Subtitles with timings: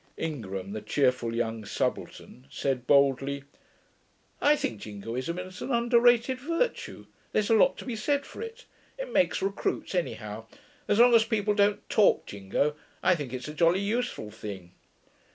[0.17, 3.43] Ingram, the cheerful young subaltern, said boldly,
[4.41, 7.05] 'I think jingoism is an under rated virtue.
[7.33, 8.65] There's a lot to be said for it.
[8.97, 10.47] It makes recruits, anyhow.
[10.87, 14.71] As long as people don't talk jingo, I think it's a jolly useful thing.'